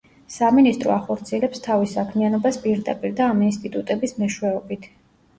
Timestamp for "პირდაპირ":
2.63-3.13